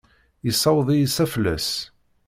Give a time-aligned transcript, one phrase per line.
[0.45, 1.69] Yessaweḍ-iyi s aflas.